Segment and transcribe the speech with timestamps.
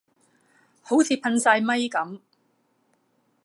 [0.81, 2.21] 好似噴曬咪噉